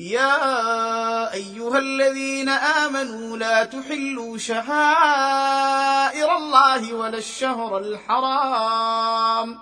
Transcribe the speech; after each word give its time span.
يا 0.00 1.32
أيها 1.32 1.78
الذين 1.78 2.48
آمنوا 2.48 3.36
لا 3.36 3.64
تحلوا 3.64 4.38
شعائر 4.38 6.36
الله 6.36 6.94
ولا 6.94 7.18
الشهر 7.18 7.78
الحرام 7.78 9.58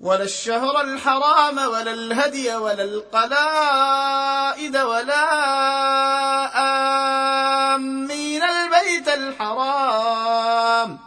ولا 0.00 0.22
الشهر 0.22 0.80
الحرام 0.80 1.58
ولا 1.58 1.92
الهدي 1.92 2.54
ولا 2.56 2.82
القلائد 2.82 4.76
ولا 4.76 5.24
آمين 7.74 8.42
البيت 8.42 9.08
الحرام. 9.08 10.98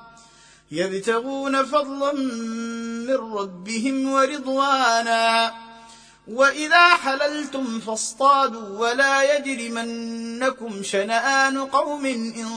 يبتغون 0.71 1.63
فضلا 1.65 2.13
من 2.13 3.37
ربهم 3.37 4.13
ورضوانا. 4.13 5.53
وإذا 6.27 6.89
حللتم 6.89 7.79
فاصطادوا 7.79 8.79
ولا 8.79 9.37
يجرمنكم 9.37 10.83
شنآن 10.83 11.57
قوم 11.57 12.05
إن 12.05 12.47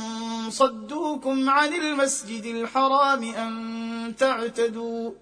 صدوكم 0.51 1.51
عن 1.51 1.75
المسجد 1.75 2.45
الحرام 2.45 3.35
أن 3.35 4.15
تعتدوا 4.19 5.13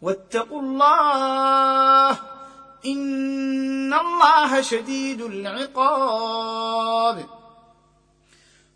واتقوا 0.03 0.61
الله 0.61 2.11
إن 2.87 3.95
الله 3.95 4.61
شديد 4.61 5.21
العقاب 5.23 6.65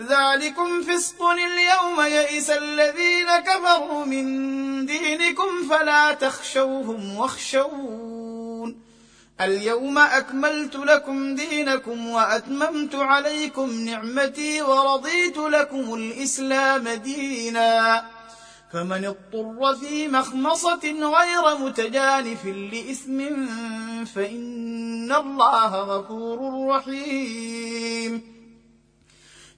ذلكم 0.00 0.82
فسق 0.82 1.22
اليوم 1.22 2.00
يئس 2.00 2.50
الذين 2.50 3.38
كفروا 3.38 4.04
من 4.04 4.86
دينكم 4.86 5.68
فلا 5.70 6.12
تخشوهم 6.12 7.16
واخشون 7.16 8.76
اليوم 9.40 9.98
أكملت 9.98 10.76
لكم 10.76 11.34
دينكم 11.34 12.08
وأتممت 12.08 12.94
عليكم 12.94 13.70
نعمتي 13.70 14.62
ورضيت 14.62 15.36
لكم 15.36 15.94
الإسلام 15.94 16.88
دينا. 16.88 18.04
فمن 18.72 19.04
اضطر 19.04 19.74
في 19.80 20.08
مخمصة 20.08 20.80
غير 20.84 21.58
متجانف 21.58 22.46
لإثم 22.46 23.46
فإن 24.04 25.12
الله 25.12 25.76
غفور 25.76 26.68
رحيم. 26.68 28.33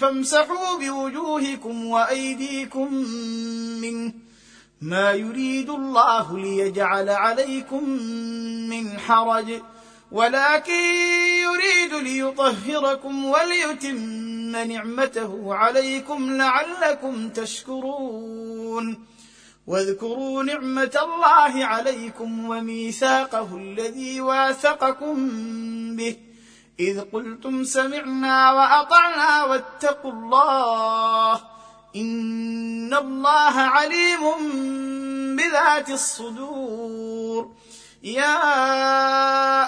فامسحوا 0.00 0.78
بوجوهكم 0.78 1.86
وأيديكم 1.86 2.94
منه 3.80 4.12
ما 4.80 5.12
يريد 5.12 5.70
الله 5.70 6.38
ليجعل 6.38 7.08
عليكم 7.08 7.88
من 8.70 8.98
حرج. 8.98 9.60
ولكن 10.12 10.72
يريد 11.42 11.94
ليطهركم 11.94 13.24
وليتم 13.24 13.96
نعمته 14.56 15.54
عليكم 15.54 16.30
لعلكم 16.30 17.28
تشكرون. 17.28 19.04
واذكروا 19.66 20.42
نعمة 20.42 20.98
الله 21.02 21.64
عليكم 21.64 22.48
وميثاقه 22.48 23.56
الذي 23.56 24.20
واثقكم 24.20 25.16
به. 25.96 26.27
إذ 26.80 27.00
قلتم 27.12 27.64
سمعنا 27.64 28.52
وأطعنا 28.52 29.44
واتقوا 29.44 30.12
الله 30.12 31.40
إن 31.96 32.94
الله 32.94 33.56
عليم 33.58 34.22
بذات 35.36 35.90
الصدور. 35.90 37.52
يا 38.02 38.38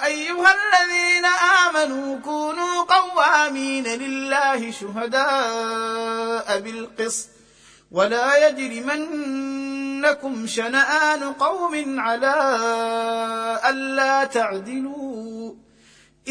أيها 0.07 0.55
الذين 0.55 1.27
آمنوا 1.67 2.19
كونوا 2.19 2.83
قوامين 2.83 3.87
لله 3.87 4.71
شهداء 4.71 6.61
بالقسط 6.61 7.29
ولا 7.91 8.49
يجرمنكم 8.49 10.47
شنآن 10.47 11.33
قوم 11.33 12.01
على 12.01 12.35
ألا 13.69 14.25
تعدلوا. 14.25 15.70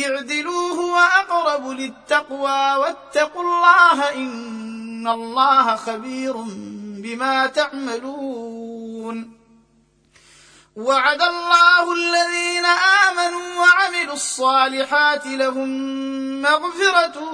اعدلوا 0.05 0.73
هو 0.73 0.97
أقرب 0.97 1.69
للتقوى 1.69 2.75
واتقوا 2.75 3.41
الله 3.41 4.13
إن 4.13 5.07
الله 5.07 5.75
خبير 5.75 6.33
بما 7.03 7.45
تعملون. 7.45 9.39
وعد 10.75 11.21
الله 11.21 11.93
الذين 11.93 12.65
آمنوا 12.65 13.55
وعملوا 13.59 14.13
الصالحات 14.13 15.27
لهم 15.27 15.69
مغفرة 16.41 17.33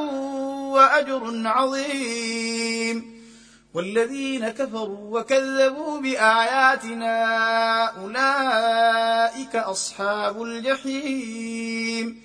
وأجر 0.71 1.41
عظيم. 1.45 3.15
والذين 3.73 4.49
كفروا 4.49 5.19
وكذبوا 5.19 6.01
بآياتنا 6.01 7.15
أولئك 7.85 9.55
أصحاب 9.55 10.43
الجحيم. 10.43 12.24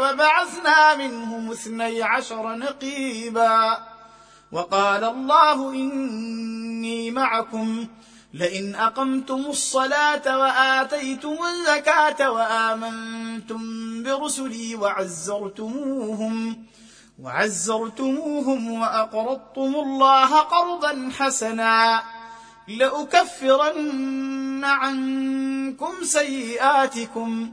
وبعثنا 0.00 0.96
منهم 0.96 1.50
اثني 1.50 2.02
عشر 2.02 2.56
نقيبا 2.56 3.78
وقال 4.52 5.04
الله 5.04 5.72
إني 5.72 7.10
معكم 7.10 7.86
لئن 8.34 8.74
أقمتم 8.74 9.46
الصلاة 9.46 10.38
وآتيتم 10.38 11.36
الزكاة 11.44 12.30
وآمنتم 12.30 13.62
برسلي 14.02 14.74
وعزرتموهم 14.74 16.64
وعزرتموهم 17.22 18.72
وأقرضتم 18.72 19.74
الله 19.74 20.38
قرضا 20.40 21.10
حسنا 21.18 22.02
لأكفرن 22.68 24.64
عنكم 24.64 25.92
سيئاتكم 26.02 27.52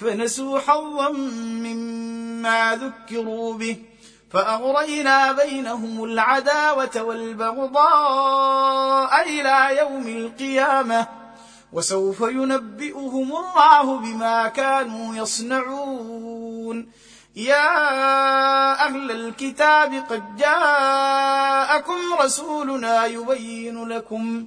فنسوا 0.00 0.58
حظا 0.58 1.08
مما 1.12 2.76
ذكروا 2.76 3.54
به 3.54 3.76
فأغرينا 4.30 5.32
بينهم 5.32 6.04
العداوة 6.04 7.02
والبغضاء 7.02 8.32
إلى 9.28 9.78
يوم 9.78 10.06
القيامة 10.08 11.06
وسوف 11.72 12.20
ينبئهم 12.20 13.32
الله 13.36 13.98
بما 13.98 14.48
كانوا 14.48 15.14
يصنعون. 15.14 16.88
يا 17.36 18.86
أهل 18.86 19.10
الكتاب 19.10 19.94
قد 20.10 20.36
جاءكم 20.36 22.14
رسولنا 22.20 23.06
يبين 23.06 23.88
لكم 23.88 24.46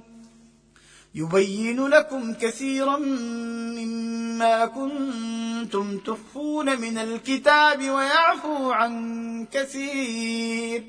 يبين 1.14 1.86
لكم 1.86 2.34
كثيرا 2.34 2.96
مما 2.96 4.66
كنتم 4.66 5.98
تخفون 5.98 6.80
من 6.80 6.98
الكتاب 6.98 7.90
ويعفو 7.90 8.70
عن 8.70 9.46
كثير. 9.52 10.84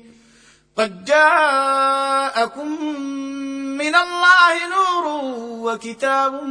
قد 0.76 1.04
جاءكم 1.04 2.84
من 3.78 3.94
الله 3.94 4.68
نور 4.68 5.24
وكتاب 5.74 6.44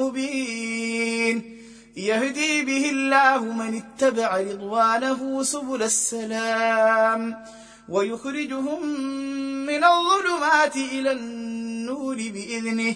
مبين. 0.00 1.56
يهدي 1.96 2.62
به 2.62 2.90
الله 2.90 3.44
من 3.44 3.82
اتبع 3.82 4.36
رضوانه 4.36 5.42
سبل 5.42 5.82
السلام. 5.82 7.36
ويخرجهم 7.88 8.86
من 9.66 9.84
الظلمات 9.84 10.76
إلى 10.76 11.12
النور 11.12 12.16
بإذنه 12.16 12.94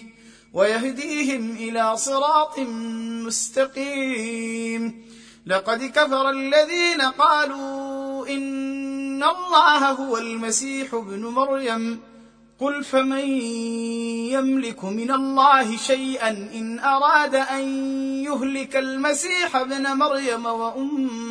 ويهديهم 0.53 1.51
إلى 1.51 1.97
صراط 1.97 2.59
مستقيم. 3.25 5.05
لقد 5.45 5.83
كفر 5.83 6.29
الذين 6.29 7.01
قالوا 7.01 8.27
إن 8.27 9.23
الله 9.23 9.91
هو 9.91 10.17
المسيح 10.17 10.93
ابن 10.93 11.25
مريم. 11.25 11.99
قل 12.59 12.83
فمن 12.83 13.27
يملك 14.29 14.83
من 14.83 15.11
الله 15.11 15.77
شيئا 15.77 16.29
إن 16.29 16.79
أراد 16.79 17.35
أن 17.35 17.63
يهلك 18.23 18.75
المسيح 18.75 19.55
ابن 19.55 19.87
مريم 19.87 20.45
وأمه 20.45 21.30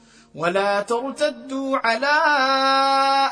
ولا 0.35 0.81
ترتدوا 0.81 1.77
على 1.77 2.17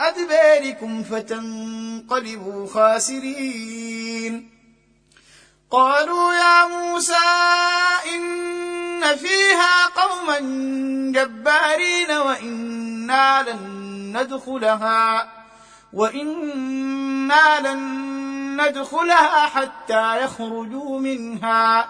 أدباركم 0.02 1.04
فتنقلبوا 1.04 2.68
خاسرين. 2.68 4.60
قالوا 5.72 6.34
يا 6.34 6.68
موسى 6.68 7.14
إن 8.16 9.16
فيها 9.16 9.86
قوما 9.86 10.40
جبارين 11.12 12.12
وإنا 12.12 13.44
لن 13.44 14.18
ندخلها 14.18 15.30
وإنا 15.94 17.60
لن 17.60 17.82
ندخلها 18.62 19.46
حتى 19.46 20.24
يخرجوا 20.24 21.00
منها. 21.00 21.90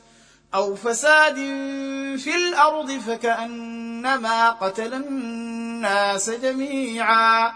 أو 0.55 0.75
فساد 0.75 1.35
في 2.17 2.35
الأرض 2.35 2.91
فكأنما 2.91 4.49
قتل 4.49 4.93
الناس 4.93 6.29
جميعا. 6.29 7.53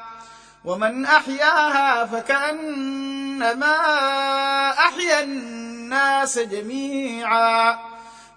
ومن 0.65 1.05
أحياها 1.05 2.05
فكأنما 2.05 3.75
أحيا 4.69 5.23
الناس 5.23 6.39
جميعا. 6.39 7.79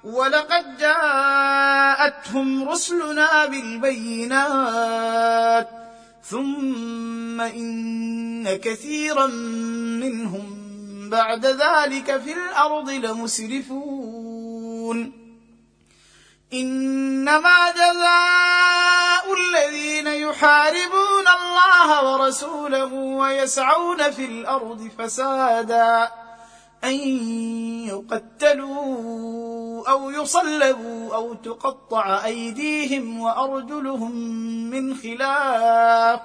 ولقد 0.05 0.79
جاءتهم 0.79 2.69
رسلنا 2.69 3.47
بالبينات. 3.47 5.09
ثم 6.25 7.41
إن 7.41 8.57
كثيرا 8.57 9.27
منهم 10.03 10.59
بعد 11.11 11.47
ذلك 11.47 12.17
في 12.17 12.33
الأرض 12.33 12.91
لمسرفون. 12.91 14.18
انما 16.53 17.71
جزاء 17.71 19.35
الذين 19.35 20.07
يحاربون 20.07 21.25
الله 21.41 22.13
ورسوله 22.13 22.95
ويسعون 22.95 24.11
في 24.11 24.25
الأرض 24.25 24.91
فسادا 24.99 26.11
أن 26.85 26.95
يقتلوا 27.89 29.91
أو 29.91 30.11
يصلبوا 30.11 31.15
أو 31.15 31.35
تقطع 31.35 32.25
أيديهم 32.25 33.21
وأرجلهم 33.21 34.13
من 34.71 34.95
خلاف 34.95 36.21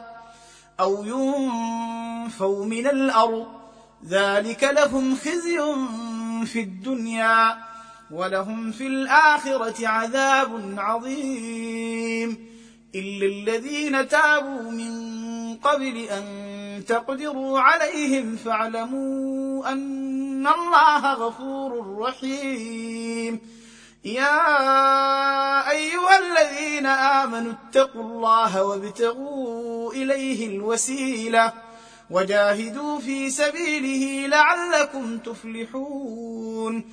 أو 0.79 1.03
ينفوا 1.03 2.65
من 2.65 2.87
الأرض 2.87 3.47
ذلك 4.05 4.63
لهم 4.63 5.15
خزي 5.15 5.59
في 6.45 6.59
الدنيا 6.59 7.57
ولهم 8.13 8.71
في 8.71 8.87
الآخرة 8.87 9.87
عذاب 9.87 10.75
عظيم. 10.77 12.53
إلا 12.95 13.25
الذين 13.25 14.07
تابوا 14.07 14.71
من 14.71 14.93
قبل 15.55 15.97
أن 15.97 16.83
تقدروا 16.87 17.59
عليهم 17.59 18.35
فاعلموا 18.35 19.71
أن 19.71 20.47
الله 20.47 21.13
غفور 21.13 21.97
رحيم. 21.97 23.39
يا 24.05 24.39
أيها 25.69 26.19
الذين 26.19 26.85
آمنوا 26.85 27.51
اتقوا 27.51 28.01
الله 28.01 28.63
وابتغوا 28.63 29.93
إليه 29.93 30.47
الوسيلة 30.47 31.53
وجاهدوا 32.09 32.99
في 32.99 33.29
سبيله 33.29 34.27
لعلكم 34.27 35.17
تفلحون. 35.17 36.83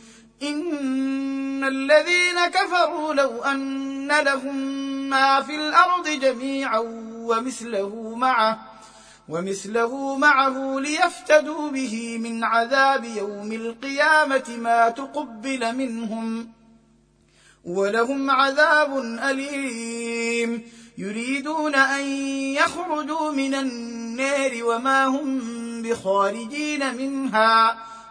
إن 0.42 1.64
الذين 1.64 2.46
كفروا 2.46 3.14
لو 3.14 3.42
أن 3.42 4.12
لهم 4.12 4.56
ما 5.10 5.40
في 5.40 5.54
الأرض 5.54 6.08
جميعا 6.08 6.78
ومثله 7.12 8.14
معه 8.16 8.58
ومثله 9.28 10.16
معه 10.16 10.80
ليفتدوا 10.80 11.70
به 11.70 12.18
من 12.18 12.44
عذاب 12.44 13.04
يوم 13.04 13.52
القيامة 13.52 14.56
ما 14.58 14.88
تقبل 14.88 15.76
منهم 15.76 16.48
ولهم 17.64 18.30
عذاب 18.30 18.98
أليم. 18.98 20.62
يريدون 20.98 21.74
أن 21.74 22.04
يخرجوا 22.54 23.32
من 23.32 23.54
النار 23.54 24.64
وما 24.64 25.06
هم 25.06 25.40
بخارجين 25.82 26.94
منها. 26.96 27.78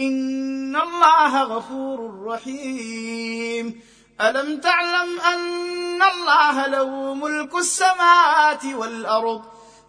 إن 0.00 0.76
الله 0.76 1.42
غفور 1.42 2.24
رحيم. 2.24 3.80
ألم 4.20 4.60
تعلم 4.60 5.20
أن 5.20 6.02
الله 6.02 6.66
له 6.66 7.14
ملك 7.14 7.54
السماوات 7.54 8.64
والأرض؟ 8.64 9.42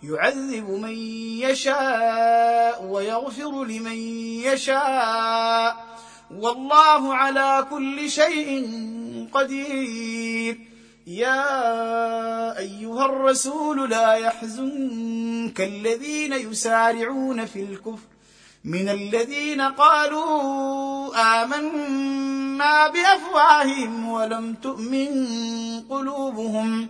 يعذب 0.04 0.70
من 0.70 0.96
يشاء 1.39 2.86
ويغفر 2.86 3.63
لمن 3.63 3.98
يشاء. 4.43 5.86
والله 6.38 7.15
على 7.15 7.67
كل 7.70 8.10
شيء 8.10 8.70
قدير. 9.34 10.60
يا 11.08 12.58
أيها 12.58 13.06
الرسول 13.06 13.89
لا 13.89 14.13
يحزنك 14.13 15.62
الذين 15.62 16.34
يسارعون 16.34 17.46
في 17.46 17.63
الكفر. 17.63 18.17
من 18.68 18.90
الذين 18.90 19.62
قالوا 19.62 21.16
آمنا 21.44 22.88
بأفواههم 22.88 24.10
ولم 24.10 24.54
تؤمن 24.54 25.10
قلوبهم 25.90 26.90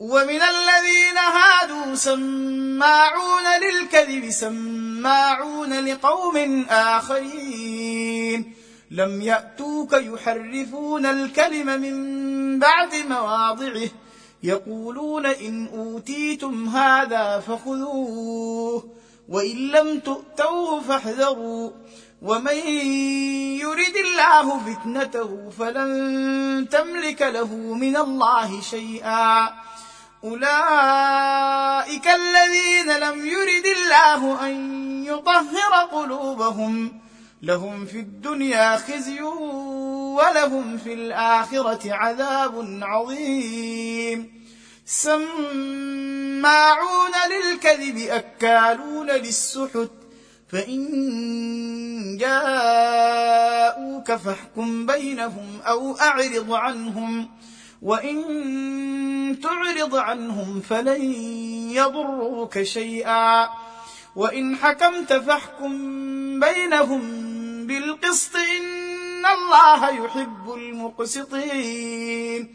ومن 0.00 0.40
الذين 0.42 1.18
هادوا 1.18 1.94
سماعون 1.94 3.44
للكذب 3.62 4.30
سماعون 4.30 5.84
لقوم 5.84 6.66
آخرين. 6.70 8.54
لم 8.90 9.22
يأتوك 9.22 9.92
يحرفون 9.92 11.06
الكلم 11.06 11.80
من 11.80 12.58
بعد 12.58 12.94
مواضعه 13.08 13.88
يقولون 14.42 15.26
إن 15.26 15.66
أوتيتم 15.66 16.68
هذا 16.68 17.40
فخذوه. 17.40 18.97
وإن 19.28 19.56
لم 19.56 19.98
تؤتوه 19.98 20.80
فاحذروا. 20.80 21.70
ومن 22.22 22.56
يرد 23.60 23.96
الله 23.96 24.58
فتنته 24.58 25.50
فلن 25.58 26.68
تملك 26.70 27.22
له 27.22 27.54
من 27.54 27.96
الله 27.96 28.60
شيئا. 28.60 29.48
أولئك 30.24 32.08
الذين 32.08 32.98
لم 32.98 33.26
يرد 33.26 33.66
الله 33.66 34.46
أن 34.46 34.54
يطهر 35.04 35.84
قلوبهم. 35.92 37.00
لهم 37.42 37.86
في 37.86 37.98
الدنيا 37.98 38.76
خزي 38.76 39.22
ولهم 39.22 40.78
في 40.78 40.92
الآخرة 40.92 41.92
عذاب 41.92 42.78
عظيم. 42.82 44.48
سماعون 46.38 47.12
للكذب 47.30 47.98
اكالون 47.98 49.10
للسحت 49.10 49.90
فان 50.48 52.16
جاءوك 52.20 54.12
فاحكم 54.12 54.86
بينهم 54.86 55.60
أو 55.66 55.96
اعرض 55.96 56.52
عنهم 56.52 57.28
وان 57.82 59.38
تعرض 59.42 59.96
عنهم 59.96 60.60
فلن 60.60 61.02
يضروك 61.72 62.62
شيئا 62.62 63.48
وان 64.16 64.56
حكمت 64.56 65.12
فاحكم 65.12 65.72
بينهم 66.40 67.00
بالقسط 67.66 68.36
ان 68.36 69.26
الله 69.26 70.04
يحب 70.04 70.52
المقسطين 70.54 72.54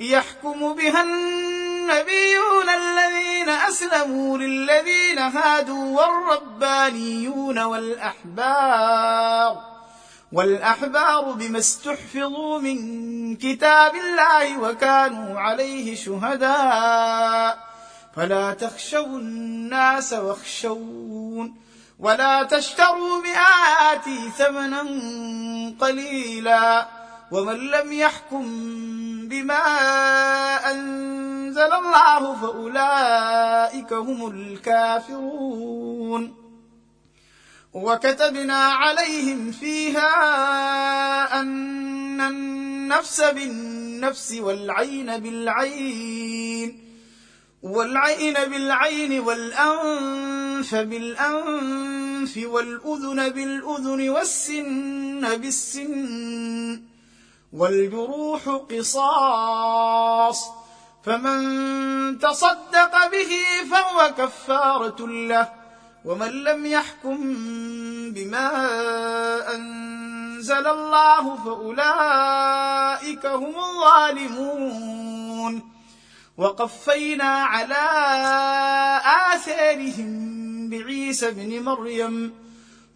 يحكم 0.00 0.74
بها 0.74 1.02
النبيون 1.02 2.68
الذين 2.68 3.48
أسلموا 3.48 4.38
للذين 4.38 5.18
هادوا 5.18 6.00
والربانيون 6.00 7.58
والأحبار. 7.58 9.60
والأحبار 10.32 11.32
بما 11.32 11.58
استحفظوا 11.58 12.58
من 12.58 13.36
كتاب 13.36 13.94
الله 13.94 14.58
وكانوا 14.58 15.40
عليه 15.40 15.96
شهداء. 15.96 17.58
فلا 18.16 18.54
تخشوا 18.54 19.06
الناس 19.06 20.12
واخشون. 20.12 21.54
ولا 21.98 22.42
تشتروا 22.42 23.22
بآياتي 23.22 24.30
ثمنا 24.38 24.82
قليلا. 25.80 27.03
ومن 27.30 27.56
لم 27.56 27.92
يحكم 27.92 28.44
بما 29.28 29.64
أنزل 30.70 31.72
الله 31.72 32.36
فأولئك 32.36 33.92
هم 33.92 34.30
الكافرون. 34.30 36.44
وكتبنا 37.74 38.54
عليهم 38.54 39.52
فيها 39.52 40.10
أن 41.40 42.20
النفس 42.20 43.20
بالنفس 43.20 44.34
والعين 44.40 45.18
بالعين 45.18 46.80
والعين 47.62 48.34
بالعين 48.34 49.20
والأنف 49.20 50.74
بالأنف 50.74 52.40
والأذن 52.44 53.28
بالأذن 53.28 54.10
والسن 54.10 55.36
بالسن. 55.36 56.93
والجروح 57.54 58.48
قصاص. 58.48 60.46
فمن 61.04 62.18
تصدق 62.18 63.10
به 63.12 63.32
فهو 63.70 64.14
كفارة 64.18 65.06
له 65.06 65.52
ومن 66.04 66.28
لم 66.28 66.66
يحكم 66.66 67.18
بما 68.10 68.50
أنزل 69.54 70.66
الله 70.66 71.36
فأولئك 71.36 73.26
هم 73.26 73.54
الظالمون. 73.56 75.04
وقفينا 76.38 77.24
على 77.24 77.84
آثارهم 79.34 80.34
بعيسى 80.70 81.28
ابن 81.28 81.62
مريم 81.62 82.43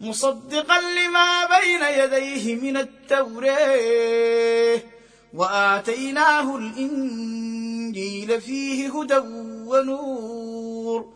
مصدقا 0.01 0.81
لما 0.81 1.59
بين 1.59 1.83
يديه 1.83 2.55
من 2.55 2.77
التوراه 2.77 4.79
وآتيناه 5.33 6.57
الإنجيل 6.57 8.41
فيه 8.41 8.99
هدى 8.99 9.17
ونور. 9.67 11.13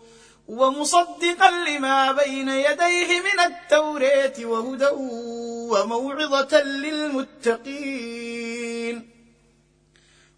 ومصدقا 0.47 1.51
لما 1.51 2.11
بين 2.11 2.49
يديه 2.49 3.19
من 3.19 3.39
التوراه 3.39 4.45
وهدى 4.45 4.89
وموعظة 5.71 6.63
للمتقين. 6.63 8.13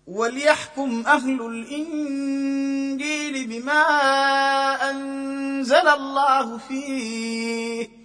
وليحكم 0.08 1.04
أهل 1.08 1.42
الإنجيل 1.42 3.48
بما 3.48 3.84
أنزل 4.90 5.88
الله 5.88 6.58
فيه. 6.58 8.05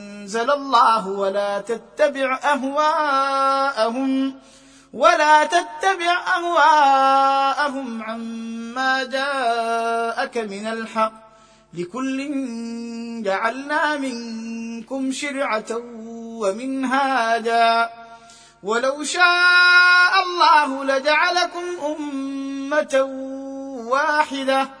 الله 0.53 1.07
ولا 1.07 1.59
تتبع 1.59 2.39
أهواءهم 2.43 4.35
ولا 4.93 5.43
تتبع 5.43 6.21
أهواءهم 6.37 8.03
عما 8.03 9.03
جاءك 9.03 10.37
من 10.37 10.67
الحق 10.67 11.13
لكل 11.73 12.29
جعلنا 13.23 13.97
منكم 13.97 15.11
شرعة 15.11 15.77
ومنهاجا 16.41 17.89
ولو 18.63 19.03
شاء 19.03 20.13
الله 20.25 20.83
لجعلكم 20.83 21.63
أمة 21.85 23.01
واحدة 23.87 24.80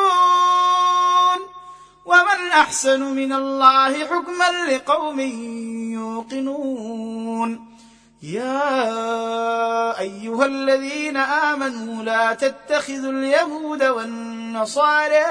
ومن 2.05 2.51
أحسن 2.53 3.01
من 3.01 3.33
الله 3.33 4.05
حكما 4.05 4.51
لقوم 4.69 5.19
يوقنون. 5.93 7.71
يا 8.23 9.99
أيها 9.99 10.45
الذين 10.45 11.17
آمنوا 11.17 12.03
لا 12.03 12.33
تتخذوا 12.33 13.11
اليهود 13.11 13.83
والنصارى 13.83 15.25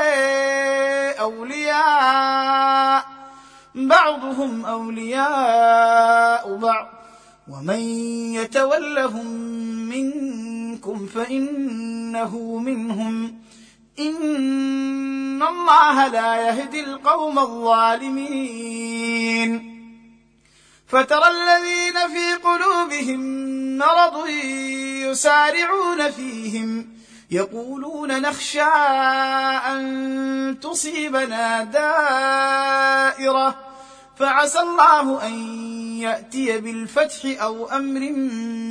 أولياء. 1.20 3.04
بعضهم 3.74 4.66
أولياء 4.66 6.56
بعض. 6.56 6.88
ومن 7.48 7.80
يتولهم 8.34 9.26
منكم 9.88 11.06
فإنه 11.06 12.58
منهم. 12.64 13.39
ان 14.00 15.42
الله 15.42 16.08
لا 16.08 16.36
يهدي 16.36 16.80
القوم 16.80 17.38
الظالمين. 17.38 19.00
فترى 20.88 21.28
الذين 21.28 22.08
في 22.08 22.34
قلوبهم 22.34 23.20
مرض 23.78 24.28
يسارعون 25.08 26.10
فيهم 26.10 26.86
يقولون 27.30 28.22
نخشى 28.22 28.62
ان 29.72 30.58
تصيبنا 30.62 31.64
دائره 31.64 33.58
فعسى 34.18 34.60
الله 34.60 35.26
ان 35.26 35.32
ياتي 35.98 36.58
بالفتح 36.58 37.42
أو 37.42 37.66
أمر 37.66 38.00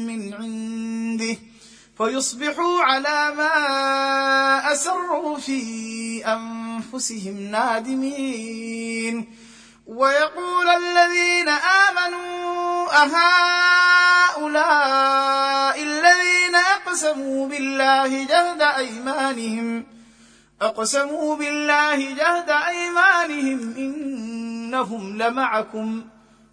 من 0.09 0.33
عنده. 0.33 1.37
فيصبحوا 1.99 2.81
على 2.81 3.35
ما 3.35 4.73
أسروا 4.73 5.37
في 5.37 6.25
أنفسهم 6.25 7.37
نادمين. 7.51 9.35
ويقول 9.87 10.69
الذين 10.69 11.49
آمنوا 11.49 12.87
أهؤلاء 14.33 14.49
الذين 15.83 16.55
أقسموا 16.55 17.47
بالله 17.47 18.23
جهد 18.23 18.61
أيمانهم 18.61 19.85
أقسموا 20.61 21.35
بالله 21.35 21.95
جهد 21.95 22.49
أيمانهم 22.49 23.73
إنهم 23.77 25.17
لمعكم. 25.17 26.05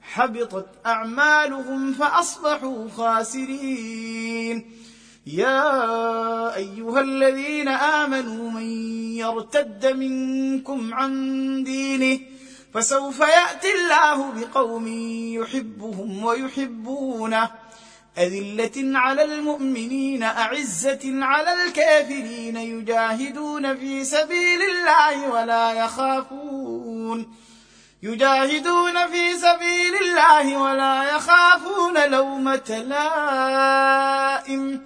حبطت 0.02 0.66
أعمالهم 0.87 1.92
فأصبحوا 1.92 2.88
خاسرين. 2.96 4.76
يا 5.27 6.57
أيها 6.57 7.01
الذين 7.01 7.69
آمنوا 7.69 8.51
من 8.51 8.67
يرتد 9.17 9.87
منكم 9.87 10.95
عن 10.95 11.12
دينه 11.65 12.21
فسوف 12.75 13.21
يأتي 13.21 13.69
الله 13.75 14.33
بقوم 14.33 14.89
يحبهم 15.35 16.25
ويحبونه. 16.25 17.51
أذلة 18.19 18.99
على 18.99 19.25
المؤمنين 19.25 20.23
أعزة 20.23 21.01
على 21.05 21.53
الكافرين 21.53 22.57
يجاهدون 22.57 23.77
في 23.77 24.05
سبيل 24.05 24.62
الله 24.62 25.31
ولا 25.31 25.73
يخافون. 25.73 27.33
يجاهدون 28.03 29.07
في 29.07 29.35
سبيل 29.37 29.95
الله 30.03 30.57
ولا 30.57 31.17
يخافون 31.17 32.11
لومة 32.11 32.85
لائم. 34.49 34.86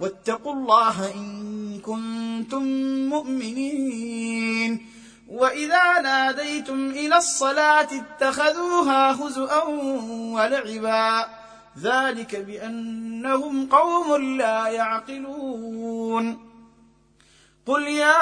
واتقوا 0.00 0.52
الله 0.52 1.14
إن 1.14 1.80
كنتم 1.80 2.62
مؤمنين. 3.08 4.86
وإذا 5.28 6.00
ناديتم 6.00 6.90
إلى 6.90 7.16
الصلاة 7.16 7.88
اتخذوها 7.92 9.12
هزءا 9.12 9.62
ولعبا. 10.34 11.26
ذلك 11.82 12.36
بأنهم 12.36 13.66
قوم 13.66 14.36
لا 14.36 14.66
يعقلون. 14.68 16.48
قل 17.66 17.82
يا 17.82 18.20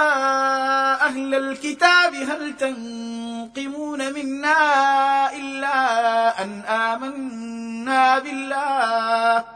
أهل 1.06 1.34
الكتاب 1.34 2.14
هل 2.14 2.56
تنقمون 2.56 4.12
منا 4.12 5.32
إلا 5.36 6.42
أن 6.42 6.60
آمنا 6.60 8.18
بالله؟ 8.18 9.55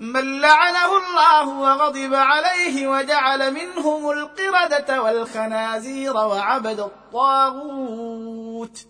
من 0.00 0.40
لعنه 0.40 0.96
الله 0.96 1.48
وغضب 1.48 2.14
عليه 2.14 2.88
وجعل 2.88 3.54
منهم 3.54 4.10
القردة 4.10 5.02
والخنازير 5.02 6.16
وعبد 6.16 6.80
الطاغوت. 6.80 8.86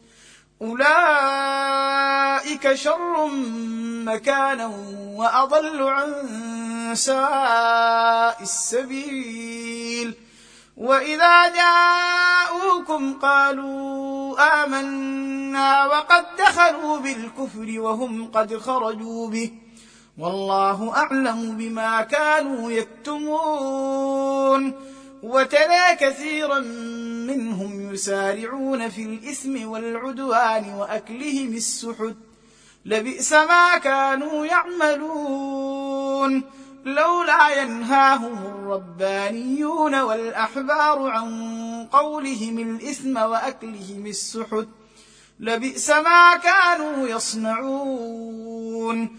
أولئك 0.63 2.75
شر 2.75 3.27
مكانا 4.05 4.67
وأضل 5.17 5.83
عن 5.83 6.15
سواء 6.95 8.43
السبيل. 8.43 10.15
وإذا 10.77 11.49
جاءوكم 11.49 13.19
قالوا 13.19 14.65
آمنا 14.65 15.87
وقد 15.87 16.27
دخلوا 16.39 16.99
بالكفر 16.99 17.81
وهم 17.81 18.31
قد 18.31 18.57
خرجوا 18.57 19.29
به. 19.29 19.68
والله 20.19 20.97
أعلم 20.97 21.57
بما 21.57 22.03
كانوا 22.03 22.71
يكتمون. 22.71 24.73
وترى 25.23 25.97
كثيرا 26.01 26.59
منهم 27.29 27.95
يسارعون 27.95 28.89
في 28.89 29.03
الإثم 29.03 29.69
والعدوان 29.69 30.75
وأكلهم 30.75 31.55
السحت. 31.55 32.15
لبئس 32.85 33.33
ما 33.33 33.79
كانوا 33.79 34.47
يعملون. 34.47 36.43
لولا 36.85 37.63
ينهاهم 37.63 38.47
الربانيون 38.47 40.01
والأحبار 40.01 41.09
عن 41.09 41.29
قولهم 41.93 42.59
الإثم 42.59 43.17
وأكلهم 43.17 44.07
السحت. 44.07 44.67
لبئس 45.41 45.91
ما 45.91 46.37
كانوا 46.37 47.09
يصنعون. 47.09 49.19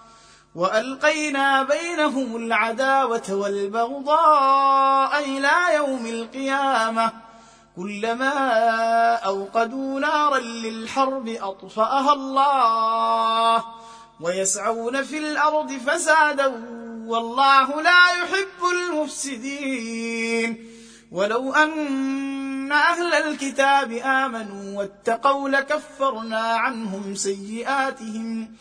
وألقينا 0.55 1.63
بينهم 1.63 2.35
العداوة 2.35 3.23
والبغضاء 3.29 5.19
إلى 5.23 5.75
يوم 5.75 6.05
القيامة. 6.05 7.11
كلما 7.75 8.33
أوقدوا 9.15 9.99
نارا 9.99 10.39
للحرب 10.39 11.29
أطفأها 11.29 12.13
الله. 12.13 13.63
ويسعون 14.21 15.03
في 15.03 15.17
الأرض 15.17 15.71
فسادا 15.71 16.47
والله 17.05 17.81
لا 17.81 18.07
يحب 18.11 18.71
المفسدين. 18.71 20.67
ولو 21.11 21.53
أن 21.53 22.71
أهل 22.71 23.13
الكتاب 23.13 23.91
آمنوا 23.91 24.79
واتقوا 24.79 25.49
لكفرنا 25.49 26.41
عنهم 26.41 27.15
سيئاتهم. 27.15 28.55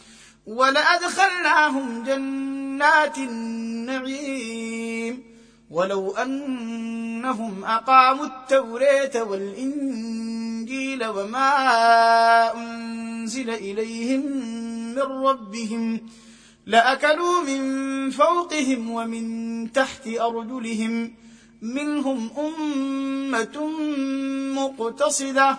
ولأدخلناهم 0.50 2.02
جنات 2.02 3.18
النعيم. 3.18 5.22
ولو 5.70 6.10
أنهم 6.10 7.64
أقاموا 7.64 8.26
التوراه 8.26 9.22
والإنجيل 9.22 11.06
وما 11.06 11.54
أنزل 12.54 13.50
إليهم 13.50 14.20
من 14.94 14.98
ربهم 14.98 16.00
لأكلوا 16.66 17.42
من 17.42 18.10
فوقهم 18.10 18.90
ومن 18.90 19.72
تحت 19.72 20.06
أرجلهم. 20.06 21.14
منهم 21.62 22.30
أمة 22.38 23.70
مقتصدة 24.54 25.58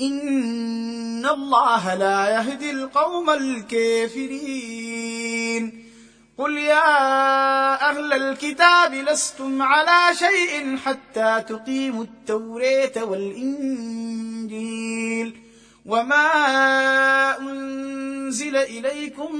ان 0.00 1.26
الله 1.26 1.94
لا 1.94 2.28
يهدي 2.28 2.70
القوم 2.70 3.30
الكافرين. 3.30 4.64
قل 6.38 6.56
يا 6.56 7.90
أهل 7.90 8.12
الكتاب 8.12 8.94
لستم 8.94 9.62
على 9.62 10.14
شيء 10.14 10.76
حتى 10.76 11.44
تقيموا 11.48 12.04
التوراه 12.04 13.04
والانجيل. 13.04 14.54
وما 15.86 17.38
انزل 17.38 18.56
اليكم 18.56 19.36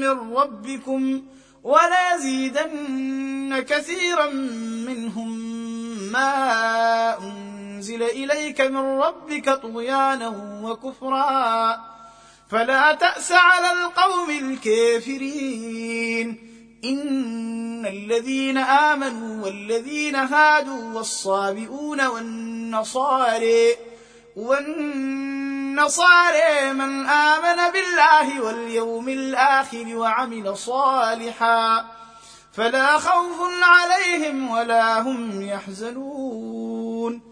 من 0.00 0.34
ربكم 0.36 1.22
وليزيدن 1.62 3.60
كثيرا 3.68 4.30
منهم 4.86 5.38
ما 6.12 7.18
أنزل 7.18 7.51
إليك 7.90 8.60
من 8.60 9.00
ربك 9.00 9.50
طغيانا 9.50 10.60
وكفرا. 10.62 11.80
فلا 12.50 12.92
تأس 12.92 13.32
على 13.32 13.72
القوم 13.72 14.30
الكافرين. 14.30 16.48
إن 16.84 17.86
الذين 17.86 18.58
آمنوا 18.58 19.44
والذين 19.44 20.16
هادوا 20.16 20.94
والصابئون 20.94 22.06
والنصاري 22.06 23.76
والنصارى 24.36 25.52
من 26.72 27.06
آمن 27.06 27.72
بالله 27.72 28.40
واليوم 28.40 29.08
الآخر 29.08 29.96
وعمل 29.96 30.56
صالحا. 30.56 31.84
فلا 32.52 32.98
خوف 32.98 33.50
عليهم 33.62 34.50
ولا 34.50 35.00
هم 35.00 35.42
يحزنون. 35.42 37.31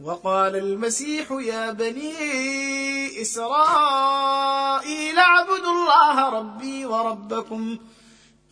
وقال 0.00 0.56
المسيح 0.56 1.30
يا 1.30 1.72
بني 1.72 2.12
إسرائيل 3.22 5.18
اعبدوا 5.18 5.72
الله 5.72 6.28
ربي 6.28 6.86
وربكم 6.86 7.78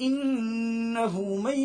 إنه 0.01 1.21
من 1.45 1.59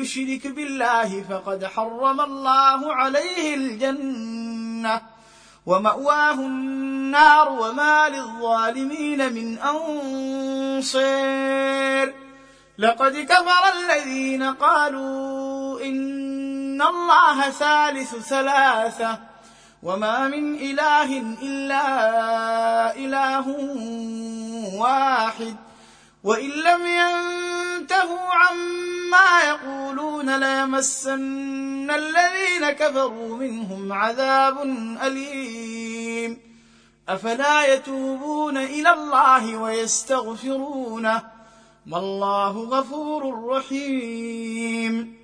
يشرك 0.00 0.46
بالله 0.46 1.22
فقد 1.30 1.64
حرم 1.64 2.20
الله 2.20 2.94
عليه 2.94 3.54
الجنة 3.54 5.02
ومأواه 5.66 6.34
النار 6.34 7.48
وما 7.48 8.08
للظالمين 8.08 9.32
من 9.32 9.58
انصير 10.78 11.04
لقد 12.78 13.16
كفر 13.16 13.62
الذين 13.78 14.42
قالوا 14.42 15.80
ان 16.74 16.82
الله 16.82 17.50
ثالث 17.50 18.14
ثلاثة 18.14 19.18
وما 19.82 20.28
من 20.28 20.54
اله 20.54 21.18
الا 21.42 21.86
اله 22.96 23.48
واحد 24.78 25.56
وان 26.24 26.50
لم 26.50 26.80
ينتهوا 26.86 28.28
عما 28.32 29.42
يقولون 29.48 30.36
ليمسن 30.40 31.90
الذين 31.90 32.70
كفروا 32.70 33.36
منهم 33.36 33.92
عذاب 33.92 34.62
اليم 35.02 36.38
افلا 37.08 37.74
يتوبون 37.74 38.56
إلى 38.56 38.90
الله 38.90 39.56
ويستغفرونه 39.56 41.22
والله 41.90 42.50
غفور 42.50 43.48
رحيم 43.48 45.23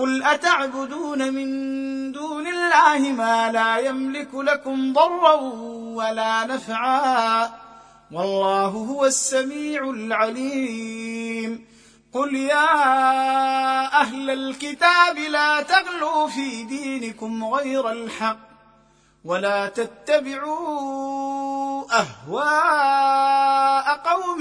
قل 0.00 0.22
أتعبدون 0.22 1.32
من 1.32 2.12
دون 2.12 2.46
الله 2.46 2.98
ما 2.98 3.52
لا 3.52 3.78
يملك 3.78 4.34
لكم 4.34 4.92
ضرا 4.92 5.34
ولا 5.94 6.46
نفعا 6.46 7.50
والله 8.12 8.66
هو 8.66 9.06
السميع 9.06 9.90
العليم 9.90 11.64
قل 12.14 12.36
يا 12.36 12.76
أهل 14.00 14.30
الكتاب 14.30 15.18
لا 15.18 15.62
تغلوا 15.62 16.28
في 16.28 16.64
دينكم 16.64 17.44
غير 17.44 17.92
الحق 17.92 18.38
ولا 19.24 19.66
تتبعوا 19.66 20.80
أهواء 21.92 23.96
قوم 23.96 24.40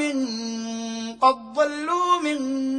قد 1.22 1.54
ضلوا 1.54 2.20
من 2.24 2.79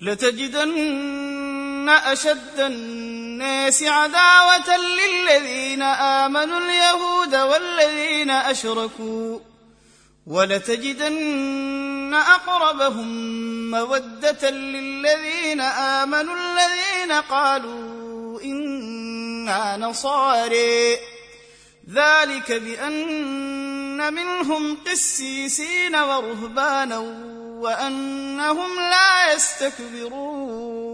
لتجدن 0.00 1.88
أشد 1.88 2.60
الناس 2.60 3.82
عداوة 3.82 4.76
للذين 4.76 5.82
آمنوا 5.82 6.58
اليهود 6.58 7.34
والذين 7.34 8.30
أشركوا 8.30 9.38
ولتجدن 10.26 12.14
أقربهم 12.14 13.10
مودة 13.70 14.50
للذين 14.50 15.60
آمنوا 15.60 16.34
الذين 16.34 17.12
قالوا 17.12 18.40
إنا 18.42 19.76
نصاري. 19.76 20.96
ذلك 21.94 22.50
وان 22.50 24.14
منهم 24.14 24.76
قسيسين 24.86 25.96
ورهبانا 25.96 26.98
وأنهم 27.60 28.76
لا 28.76 29.32
يستكبرون. 29.32 30.90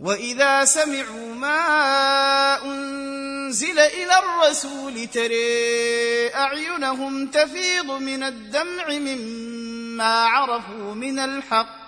وإذا 0.00 0.64
سمعوا 0.64 1.34
ما 1.34 2.62
أنزل 2.64 3.78
إلى 3.78 4.18
الرسول 4.18 5.06
ترى 5.06 6.34
أعينهم 6.34 7.26
تفيض 7.26 7.90
من 7.90 8.22
الدمع 8.22 8.88
مما 8.88 10.24
عرفوا 10.24 10.94
من 10.94 11.18
الحق. 11.18 11.86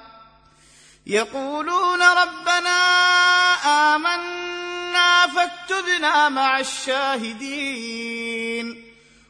يقولون 1.07 2.03
ربنا 2.03 2.79
آمنا 3.95 5.27
فاكتبنا 5.27 6.29
مع 6.29 6.61
الشاهدين. 6.61 8.09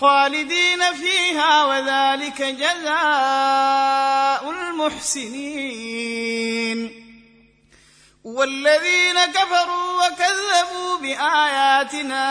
خالدين 0.00 0.94
فيها 0.94 1.64
وذلك 1.64 2.42
جزاء 2.42 4.50
المحسنين. 4.50 5.98
والذين 8.24 9.24
كفروا 9.24 10.06
وكذبوا 10.06 10.98
بآياتنا 10.98 12.28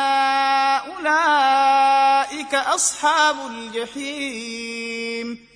أولئك 0.78 2.56
أصحاب 2.56 3.36
الجحيم. 3.48 5.48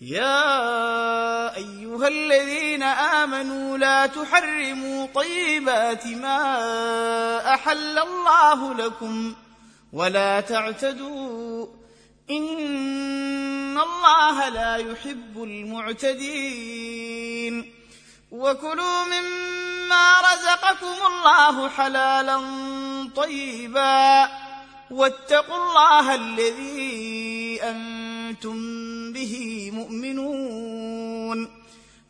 يا 0.00 1.56
أيها 1.56 2.08
الذين 2.08 2.82
آمنوا 2.82 3.78
لا 3.78 4.06
تحرموا 4.06 5.06
طيبات 5.14 6.06
ما 6.06 7.54
أحل 7.54 7.98
الله 7.98 8.74
لكم 8.74 9.34
ولا 9.92 10.40
تعتدوا. 10.40 11.66
إن 12.30 13.78
الله 13.78 14.48
لا 14.48 14.76
يحب 14.76 15.42
المعتدين. 15.42 16.58
وكلوا 18.30 19.04
مما 19.04 20.14
رزقكم 20.20 20.96
الله 21.06 21.68
حلالا 21.68 22.40
طيبا. 23.16 24.28
واتقوا 24.90 25.56
الله 25.56 26.14
الذي 26.14 27.58
أنتم 27.62 28.56
به 29.12 29.70
مؤمنون. 29.74 31.50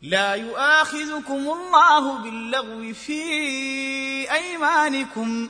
لا 0.02 0.34
يؤاخذكم 0.34 1.32
الله 1.32 2.18
باللغو 2.18 2.92
في 2.92 3.22
أيمانكم. 4.32 5.48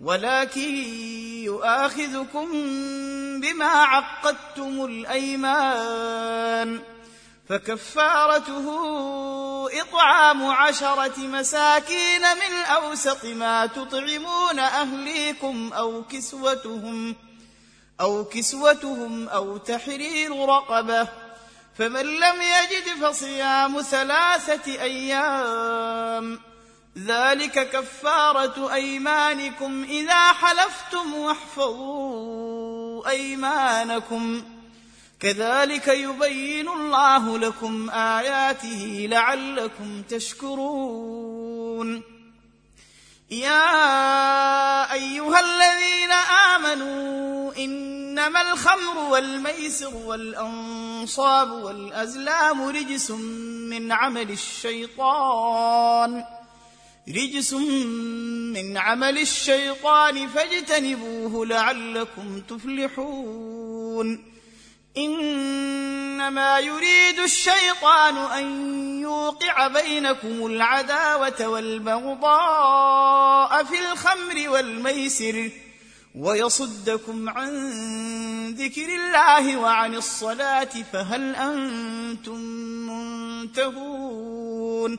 ولكن 0.00 0.74
يؤاخذكم 1.44 2.50
بما 3.40 3.66
عقدتم 3.66 4.84
الأيمان. 4.84 6.80
فكفارته 7.48 8.66
إطعام 9.80 10.46
عشرة 10.46 11.18
مساكين 11.18 12.20
من 12.20 12.64
أوسط 12.74 13.24
ما 13.24 13.66
تطعمون 13.66 14.58
أهليكم 14.58 15.72
أو 15.72 16.02
كسوتهم 16.02 17.16
أو 18.00 18.24
كسوتهم 18.24 19.28
أو 19.28 19.56
تحرير 19.56 20.46
رقبة. 20.48 21.08
فمن 21.78 22.06
لم 22.06 22.42
يجد 22.42 23.04
فصيام 23.04 23.82
ثلاثة 23.82 24.82
أيام 24.82 26.40
ذلك 26.98 27.70
كفارة 27.70 28.74
أيمانكم 28.74 29.86
إذا 29.88 30.32
حلفتم 30.32 31.14
واحفظوا 31.14 33.08
أيمانكم. 33.08 34.42
كذلك 35.20 35.88
يبين 35.88 36.68
الله 36.68 37.38
لكم 37.38 37.90
آياته 37.90 39.06
لعلكم 39.10 40.02
تشكرون. 40.02 42.02
يا 43.30 44.92
أيها 44.92 45.40
الذين 45.40 46.12
آمنوا 46.54 47.52
إنما 47.58 48.52
الخمر 48.52 48.98
والميسر 48.98 49.96
والأنصاب 49.96 51.50
والأزلام 51.50 52.68
رجس 52.68 53.10
من 53.70 53.92
عمل 53.92 54.30
الشيطان. 54.30 56.24
رجس 57.08 57.52
من 57.52 58.76
عمل 58.76 59.18
الشيطان 59.18 60.28
فاجتنبوه 60.28 61.46
لعلكم 61.46 62.40
تفلحون. 62.40 64.34
إنما 64.96 66.58
يريد 66.58 67.18
الشيطان 67.24 68.16
أن 68.16 68.46
يوقع 69.02 69.66
بينكم 69.66 70.46
العداوة 70.46 71.48
والبغضاء 71.48 72.84
في 73.64 73.92
الخمر 73.92 74.48
والميسر 74.48 75.50
ويصدكم 76.14 77.28
عن 77.28 77.50
ذكر 78.54 78.88
الله 78.88 79.56
وعن 79.56 79.94
الصلاة 79.94 80.70
فهل 80.92 81.34
أنتم 81.34 82.40
منتهون؟ 83.50 84.98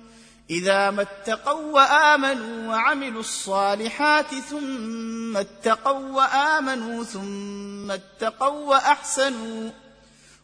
إذا 0.51 0.91
ما 0.91 1.01
اتقوا 1.01 1.71
وآمنوا 1.73 2.67
وعملوا 2.67 3.19
الصالحات 3.19 4.35
ثم 4.35 5.37
اتقوا 5.37 6.09
وآمنوا 6.09 7.03
ثم 7.03 7.91
اتقوا 7.91 8.69
وأحسنوا 8.69 9.71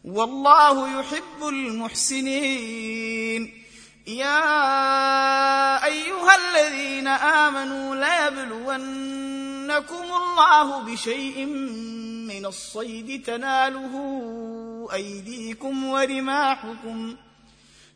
والله 0.04 1.00
يحب 1.00 1.48
المحسنين. 1.48 2.88
يا 4.06 5.84
أيها 5.84 6.36
الذين 6.36 7.06
آمنوا 7.08 7.94
ليبلونكم 7.94 8.76
الله 10.20 10.78
بشيء 10.80 11.44
من 12.28 12.46
الصيد 12.46 13.22
تناله 13.22 13.94
أيديكم 14.92 15.84
ورماحكم 15.84 17.16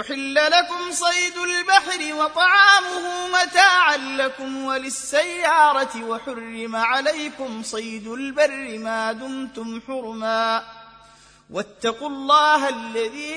احل 0.00 0.34
لكم 0.34 0.92
صيد 0.92 1.38
البحر 1.38 2.14
وطعامه 2.14 3.28
متاعا 3.28 3.96
لكم 3.96 4.64
وللسياره 4.64 6.04
وحرم 6.04 6.76
عليكم 6.76 7.62
صيد 7.62 8.06
البر 8.06 8.78
ما 8.78 9.12
دمتم 9.12 9.80
حرما 9.86 10.64
واتقوا 11.50 12.08
الله 12.08 12.68
الذي 12.68 13.34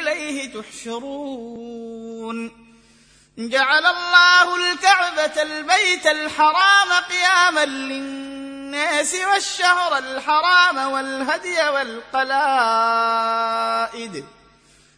اليه 0.00 0.60
تحشرون 0.60 2.62
جعل 3.38 3.86
الله 3.86 4.56
الكعبه 4.56 5.42
البيت 5.42 6.06
الحرام 6.06 6.88
قياما 7.10 7.64
للناس 7.64 9.14
والشهر 9.14 9.98
الحرام 9.98 10.92
والهدي 10.92 11.68
والقلائد 11.68 14.24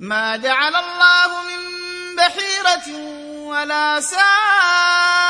ما 0.00 0.36
جعل 0.36 0.74
الله 0.74 1.42
من 1.42 1.60
بحيرة 2.16 2.96
ولا 3.44 4.00
سائبة 4.00 5.24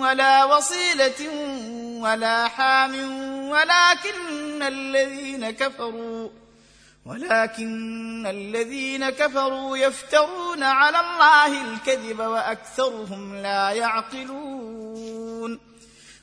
ولا 0.00 0.44
وصيلة 0.44 1.28
ولا 2.00 2.48
حام 2.48 2.94
ولكن 3.50 4.62
الذين 4.62 5.50
كفروا 5.50 6.28
ولكن 7.06 8.26
الذين 8.26 9.10
كفروا 9.10 9.76
يفترون 9.76 10.62
على 10.62 11.00
الله 11.00 11.62
الكذب 11.62 12.20
وأكثرهم 12.20 13.36
لا 13.36 13.70
يعقلون. 13.70 15.29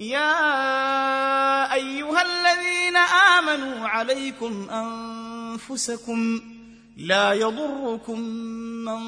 يا 0.00 1.74
أيها 1.74 2.22
الذين 2.22 2.96
آمنوا 2.96 3.88
عليكم 3.88 4.70
أنفسكم 4.70 6.40
لا 6.96 7.32
يضركم 7.32 8.20
من 8.84 9.02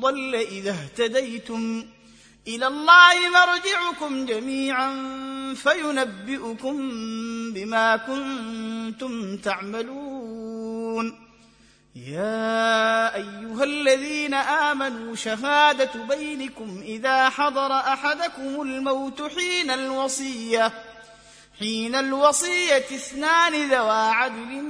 ضل 0.00 0.34
إذا 0.34 0.70
اهتديتم 0.70 1.84
إلى 2.48 2.66
الله 2.66 3.14
مرجعكم 3.28 4.26
جميعا 4.26 4.90
فينبئكم 5.54 6.76
بما 7.52 7.96
كنتم 7.96 9.36
تعملون 9.36 11.25
يا 11.96 13.14
أيها 13.14 13.64
الذين 13.64 14.34
آمنوا 14.34 15.14
شهادة 15.14 15.90
بينكم 16.08 16.80
إذا 16.82 17.28
حضر 17.28 17.72
أحدكم 17.72 18.62
الموت 18.62 19.22
حين 19.22 19.70
الوصية 19.70 20.72
حين 21.58 21.94
الوصية 21.94 22.76
اثنان 22.76 23.70
ذوا 23.70 23.92
عدل 23.92 24.62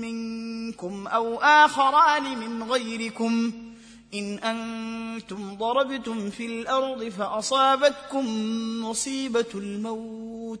منكم 0.00 1.06
أو 1.06 1.38
آخران 1.38 2.38
من 2.38 2.62
غيركم. 2.62 3.52
إن 4.14 4.38
أنتم 4.38 5.54
ضربتم 5.54 6.30
في 6.30 6.46
الأرض 6.46 7.08
فأصابتكم 7.08 8.26
مصيبة 8.84 9.46
الموت. 9.54 10.60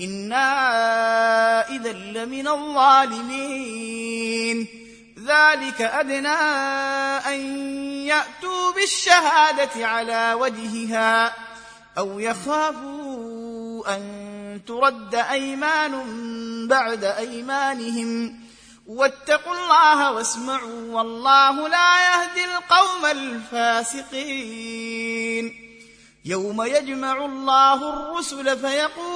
إنا 0.00 1.68
إذا 1.68 1.92
لمن 1.92 2.48
الظالمين 2.48 4.04
ذلك 5.26 5.82
أدنى 5.82 6.28
أن 7.28 7.40
يأتوا 8.06 8.72
بالشهادة 8.72 9.86
على 9.86 10.34
وجهها 10.34 11.34
أو 11.98 12.18
يخافوا 12.18 13.94
أن 13.96 14.60
ترد 14.66 15.14
أيمان 15.14 16.04
بعد 16.68 17.04
أيمانهم 17.04 18.40
واتقوا 18.86 19.54
الله 19.54 20.12
واسمعوا 20.12 20.94
والله 20.94 21.68
لا 21.68 21.96
يهدي 22.06 22.44
القوم 22.44 23.06
الفاسقين 23.06 24.74
يوم 26.24 26.62
يجمع 26.62 27.24
الله 27.24 27.90
الرسل 27.90 28.58
فيقول 28.58 29.13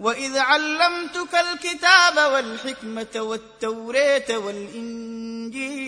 واذ 0.00 0.38
علمتك 0.38 1.34
الكتاب 1.34 2.32
والحكمه 2.32 3.06
والتوراه 3.16 4.38
والانجيل 4.38 5.86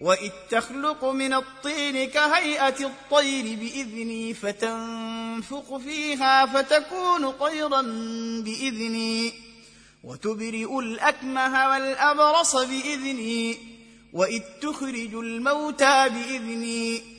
واذ 0.00 0.30
تخلق 0.50 1.04
من 1.04 1.34
الطين 1.34 2.10
كهيئه 2.10 2.86
الطير 2.86 3.56
باذني 3.56 4.34
فتنفخ 4.34 5.76
فيها 5.76 6.46
فتكون 6.46 7.30
طيرا 7.30 7.82
باذني 8.44 9.32
وتبرئ 10.04 10.78
الاكمه 10.78 11.68
والابرص 11.70 12.56
باذني 12.56 13.58
واذ 14.12 14.42
تخرج 14.62 15.14
الموتى 15.14 16.08
باذني 16.08 17.11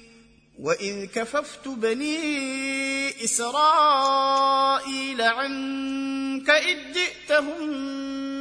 واذ 0.59 1.05
كففت 1.05 1.67
بني 1.67 3.23
اسرائيل 3.23 5.21
عنك 5.21 6.49
اذ 6.49 6.77
جئتهم 6.93 7.59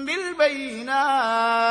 بالبينات 0.04 1.62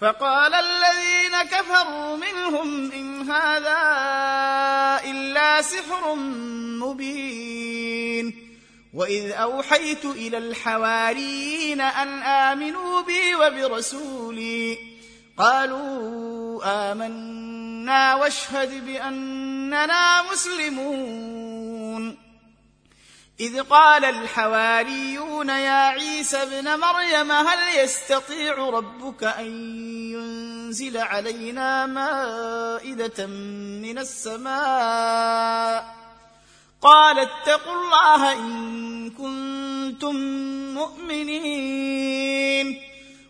فقال 0.00 0.54
الذين 0.54 1.42
كفروا 1.42 2.16
منهم 2.16 2.92
ان 2.92 3.30
هذا 3.30 3.80
الا 5.10 5.62
سحر 5.62 6.14
مبين 6.82 8.48
واذ 8.94 9.32
اوحيت 9.32 10.04
إلى 10.04 10.38
الحواريين 10.38 11.80
ان 11.80 12.22
امنوا 12.22 13.02
بي 13.02 13.34
وبرسولي 13.34 14.78
قالوا 15.38 16.92
امنا 16.92 17.57
واشهد 17.90 18.86
بأننا 18.86 20.32
مسلمون. 20.32 22.18
إذ 23.40 23.62
قال 23.62 24.04
الحواريون 24.04 25.48
يا 25.48 25.88
عيسى 25.88 26.42
ابن 26.42 26.80
مريم 26.80 27.32
هل 27.32 27.78
يستطيع 27.78 28.54
ربك 28.54 29.24
أن 29.24 29.46
ينزل 30.12 30.96
علينا 30.96 31.86
مائدة 31.86 33.26
من 33.26 33.98
السماء؟ 33.98 35.96
قال 36.82 37.18
اتقوا 37.18 37.74
الله 37.74 38.32
إن 38.32 39.10
كنتم 39.10 40.14
مؤمنين. 40.74 42.87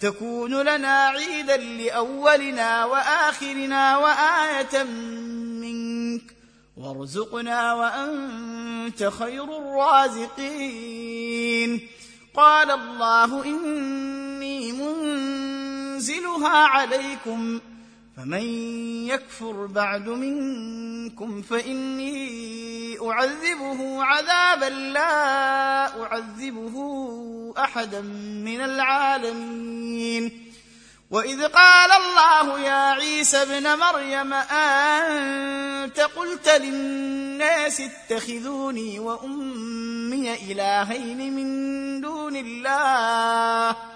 تكون 0.00 0.62
لنا 0.62 1.06
عيدا 1.06 1.56
لأولنا 1.56 2.84
وآخرنا 2.84 3.96
وآية 3.96 4.82
منك. 5.62 6.22
وارزقنا 6.76 7.74
وأنت 7.74 9.10
خير 9.18 9.44
الرازقين. 9.44 10.28
قال 12.34 12.70
الله 12.70 13.44
إني 13.44 14.72
منزلها 14.72 16.48
عليكم. 16.48 17.60
فمن 18.16 18.44
يكفر 19.06 19.66
بعد 19.66 20.08
منكم 20.08 21.42
فإني 21.42 22.98
أعذبه 23.02 24.04
عذابا 24.04 24.74
لا 24.74 26.02
أعذبه 26.02 26.74
أحدا 27.58 28.00
من 28.44 28.60
العالمين. 28.60 30.52
وإذ 31.10 31.44
قال 31.44 31.90
الله 31.92 32.60
يا 32.60 32.92
عيسى 32.92 33.42
ابن 33.42 33.78
مريم 33.78 34.32
أنت 34.32 36.00
قلت 36.00 36.48
للناس 36.48 37.80
اتخذوني 37.80 38.98
وأمي 38.98 40.34
إلهين 40.52 41.36
من 41.36 42.00
دون 42.00 42.36
الله؟ 42.36 43.95